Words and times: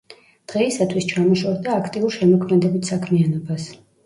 დღეისათვის 0.53 1.05
ჩამოშორდა 1.11 1.75
აქტიურ 1.83 2.17
შემოქმედებით 2.17 2.91
საქმიანობას. 2.93 3.71